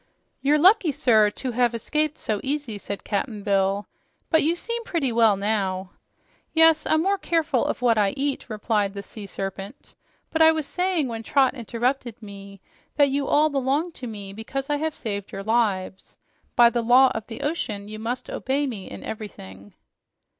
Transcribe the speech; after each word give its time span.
"You're 0.41 0.57
lucky, 0.57 0.91
sir, 0.91 1.29
to 1.29 1.51
have 1.51 1.75
escaped 1.75 2.17
so 2.17 2.41
easy," 2.43 2.79
said 2.79 3.03
Cap'n 3.03 3.43
Bill. 3.43 3.85
"But 4.31 4.41
you 4.41 4.55
seem 4.55 4.83
pretty 4.83 5.11
well 5.11 5.37
now." 5.37 5.91
"Yes, 6.53 6.87
I'm 6.87 7.03
more 7.03 7.19
careful 7.19 7.63
of 7.65 7.83
what 7.83 7.99
I 7.99 8.15
eat," 8.17 8.49
replied 8.49 8.95
the 8.95 9.03
Sea 9.03 9.27
Serpent. 9.27 9.93
"But 10.31 10.41
I 10.41 10.51
was 10.53 10.65
saying 10.65 11.07
when 11.07 11.21
Trot 11.21 11.53
interrupted 11.53 12.19
me, 12.19 12.61
that 12.95 13.11
you 13.11 13.27
all 13.27 13.51
belong 13.51 13.91
to 13.91 14.07
me, 14.07 14.33
because 14.33 14.71
I 14.71 14.77
have 14.77 14.95
saved 14.95 15.31
your 15.31 15.43
lives. 15.43 16.17
By 16.55 16.71
the 16.71 16.81
law 16.81 17.11
of 17.13 17.27
the 17.27 17.41
ocean, 17.41 17.87
you 17.87 17.99
must 17.99 18.27
obey 18.27 18.65
me 18.65 18.89
in 18.89 19.03
everything." 19.03 19.75